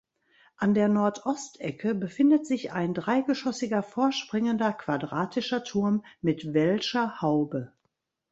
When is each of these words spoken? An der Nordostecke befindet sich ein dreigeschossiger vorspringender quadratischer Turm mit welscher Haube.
An 0.57 0.73
der 0.73 0.87
Nordostecke 0.87 1.93
befindet 1.93 2.47
sich 2.47 2.71
ein 2.71 2.95
dreigeschossiger 2.95 3.83
vorspringender 3.83 4.73
quadratischer 4.73 5.63
Turm 5.63 6.03
mit 6.21 6.55
welscher 6.55 7.21
Haube. 7.21 7.71